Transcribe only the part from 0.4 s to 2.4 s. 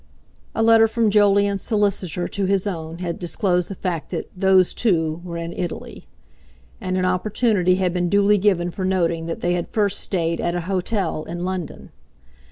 A letter from Jolyon's solicitor